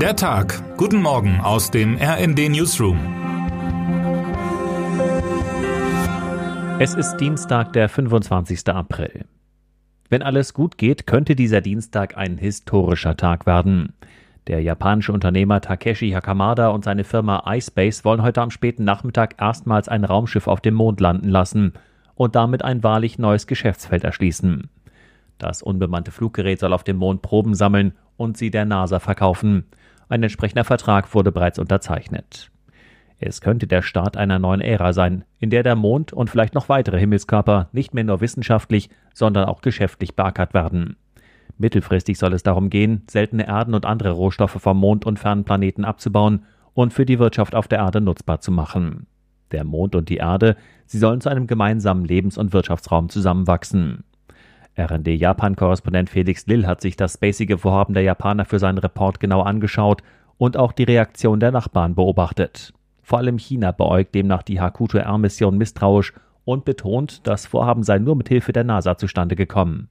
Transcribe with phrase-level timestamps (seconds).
[0.00, 0.76] Der Tag.
[0.76, 2.98] Guten Morgen aus dem RND Newsroom.
[6.78, 8.68] Es ist Dienstag, der 25.
[8.68, 9.24] April.
[10.10, 13.94] Wenn alles gut geht, könnte dieser Dienstag ein historischer Tag werden.
[14.48, 19.88] Der japanische Unternehmer Takeshi Hakamada und seine Firma iSpace wollen heute am späten Nachmittag erstmals
[19.88, 21.72] ein Raumschiff auf dem Mond landen lassen
[22.14, 24.68] und damit ein wahrlich neues Geschäftsfeld erschließen.
[25.38, 29.66] Das unbemannte Fluggerät soll auf dem Mond Proben sammeln und sie der NASA verkaufen.
[30.08, 32.50] Ein entsprechender Vertrag wurde bereits unterzeichnet.
[33.18, 36.68] Es könnte der Start einer neuen Ära sein, in der der Mond und vielleicht noch
[36.68, 40.96] weitere Himmelskörper nicht mehr nur wissenschaftlich, sondern auch geschäftlich beackert werden.
[41.58, 45.86] Mittelfristig soll es darum gehen, seltene Erden und andere Rohstoffe vom Mond und fernen Planeten
[45.86, 49.06] abzubauen und für die Wirtschaft auf der Erde nutzbar zu machen.
[49.52, 54.04] Der Mond und die Erde, sie sollen zu einem gemeinsamen Lebens- und Wirtschaftsraum zusammenwachsen.
[54.76, 60.02] RND-Japan-Korrespondent Felix Lill hat sich das spacige Vorhaben der Japaner für seinen Report genau angeschaut
[60.36, 62.74] und auch die Reaktion der Nachbarn beobachtet.
[63.02, 66.12] Vor allem China beäugt demnach die Hakuto-R-Mission misstrauisch
[66.44, 69.88] und betont, das Vorhaben sei nur mit Hilfe der NASA zustande gekommen.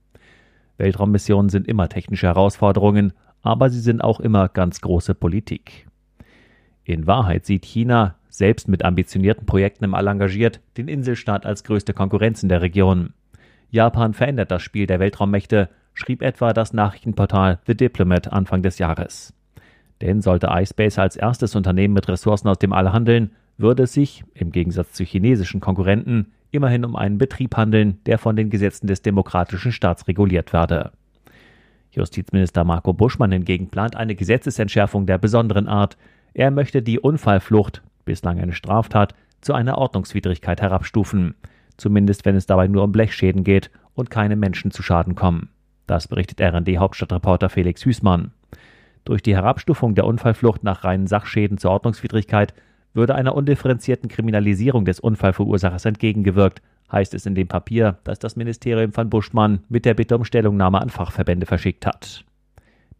[0.78, 5.88] Weltraummissionen sind immer technische Herausforderungen, aber sie sind auch immer ganz große Politik.
[6.84, 11.94] In Wahrheit sieht China, selbst mit ambitionierten Projekten im All engagiert, den Inselstaat als größte
[11.94, 13.14] Konkurrenz in der Region.
[13.70, 19.34] Japan verändert das Spiel der Weltraummächte, schrieb etwa das Nachrichtenportal The Diplomat Anfang des Jahres.
[20.02, 24.24] Denn sollte iSpace als erstes Unternehmen mit Ressourcen aus dem All handeln, würde es sich,
[24.34, 29.02] im Gegensatz zu chinesischen Konkurrenten, immerhin um einen Betrieb handeln, der von den Gesetzen des
[29.02, 30.92] demokratischen Staats reguliert werde.
[31.92, 35.98] Justizminister Marco Buschmann hingegen plant eine Gesetzesentschärfung der besonderen Art.
[36.34, 41.36] Er möchte die Unfallflucht, bislang eine Straftat, zu einer Ordnungswidrigkeit herabstufen
[41.78, 45.50] zumindest wenn es dabei nur um Blechschäden geht und keine Menschen zu Schaden kommen.
[45.88, 48.32] Das berichtet RND-Hauptstadtreporter Felix Hüßmann.
[49.04, 52.54] Durch die Herabstufung der Unfallflucht nach reinen Sachschäden zur Ordnungswidrigkeit
[52.94, 58.94] würde einer undifferenzierten Kriminalisierung des Unfallverursachers entgegengewirkt, heißt es in dem Papier, das das Ministerium
[58.94, 62.24] von Buschmann mit der Bitte um Stellungnahme an Fachverbände verschickt hat.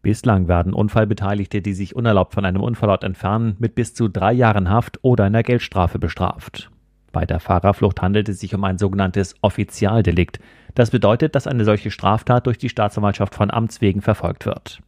[0.02, 4.70] Bislang werden Unfallbeteiligte, die sich unerlaubt von einem Unfallort entfernen, mit bis zu drei Jahren
[4.70, 6.70] Haft oder einer Geldstrafe bestraft.
[7.16, 10.38] Bei der Fahrerflucht handelt es sich um ein sogenanntes Offizialdelikt.
[10.74, 14.82] Das bedeutet, dass eine solche Straftat durch die Staatsanwaltschaft von Amts wegen verfolgt wird.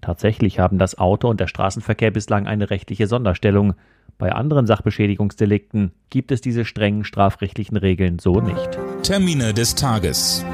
[0.00, 3.74] Tatsächlich haben das Auto und der Straßenverkehr bislang eine rechtliche Sonderstellung.
[4.18, 8.78] Bei anderen Sachbeschädigungsdelikten gibt es diese strengen strafrechtlichen Regeln so nicht.
[9.02, 10.46] Termine des Tages.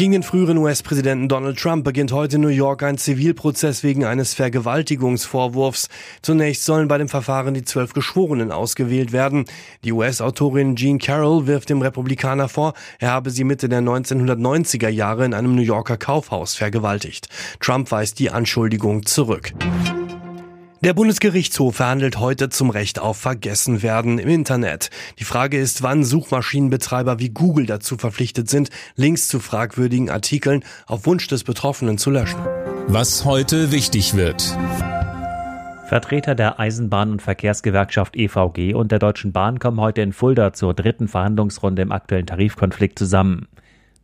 [0.00, 4.32] Gegen den früheren US-Präsidenten Donald Trump beginnt heute in New York ein Zivilprozess wegen eines
[4.32, 5.90] Vergewaltigungsvorwurfs.
[6.22, 9.44] Zunächst sollen bei dem Verfahren die zwölf Geschworenen ausgewählt werden.
[9.84, 15.26] Die US-Autorin Jean Carroll wirft dem Republikaner vor, er habe sie Mitte der 1990er Jahre
[15.26, 17.28] in einem New Yorker Kaufhaus vergewaltigt.
[17.60, 19.52] Trump weist die Anschuldigung zurück.
[20.82, 24.88] Der Bundesgerichtshof verhandelt heute zum Recht auf Vergessenwerden im Internet.
[25.18, 31.04] Die Frage ist, wann Suchmaschinenbetreiber wie Google dazu verpflichtet sind, Links zu fragwürdigen Artikeln auf
[31.04, 32.40] Wunsch des Betroffenen zu löschen.
[32.86, 34.56] Was heute wichtig wird.
[35.86, 40.72] Vertreter der Eisenbahn- und Verkehrsgewerkschaft EVG und der Deutschen Bahn kommen heute in Fulda zur
[40.72, 43.48] dritten Verhandlungsrunde im aktuellen Tarifkonflikt zusammen.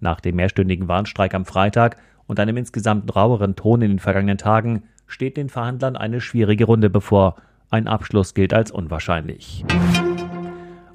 [0.01, 4.83] Nach dem mehrstündigen Warnstreik am Freitag und einem insgesamt raueren Ton in den vergangenen Tagen
[5.07, 7.37] steht den Verhandlern eine schwierige Runde bevor.
[7.71, 9.65] Ein Abschluss gilt als unwahrscheinlich.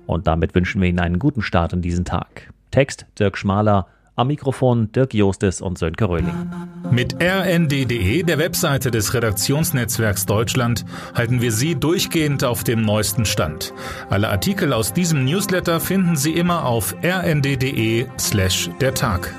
[0.06, 2.52] Und damit wünschen wir Ihnen einen guten Start in diesen Tag.
[2.72, 6.52] Text Dirk Schmaler, am Mikrofon Dirk Jostes und Sönke Röhling.
[6.92, 10.86] Mit rnd.de, der Webseite des Redaktionsnetzwerks Deutschland,
[11.16, 13.74] halten wir Sie durchgehend auf dem neuesten Stand.
[14.10, 19.34] Alle Artikel aus diesem Newsletter finden Sie immer auf rnd.de slash der Tag.